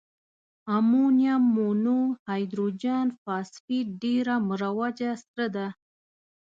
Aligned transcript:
امونیم 0.77 1.43
مونو 1.55 1.97
هایدروجن 2.25 3.07
فاسفیټ 3.23 3.87
ډیره 4.03 4.35
مروجه 4.49 5.11
سره 5.25 5.45
ده. 5.55 5.67